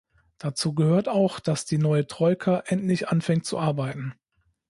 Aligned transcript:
Dazu 0.39 0.73
gehört 0.73 1.07
auch, 1.07 1.39
dass 1.39 1.65
die 1.65 1.77
neue 1.77 2.07
Troika 2.07 2.63
endlich 2.65 3.09
anfängt 3.09 3.45
zu 3.45 3.59
arbeiten. 3.59 4.15